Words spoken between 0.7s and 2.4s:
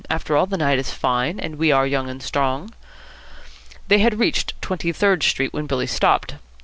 is fine, and we are young and